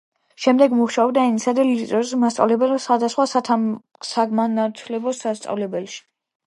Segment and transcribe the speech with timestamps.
[0.43, 6.05] შემდეგ მუშაობდა ენისა და ლიტერატურის მასწავლებლად სხვადასხვა საგანმანათლებლო სასწავლებელში.